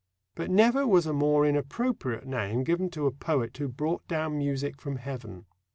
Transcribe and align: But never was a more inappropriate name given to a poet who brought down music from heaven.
But 0.33 0.49
never 0.49 0.87
was 0.87 1.05
a 1.05 1.13
more 1.13 1.45
inappropriate 1.45 2.25
name 2.25 2.63
given 2.63 2.89
to 2.89 3.05
a 3.05 3.11
poet 3.11 3.55
who 3.57 3.67
brought 3.67 4.07
down 4.07 4.35
music 4.35 4.81
from 4.81 4.95
heaven. 4.95 5.45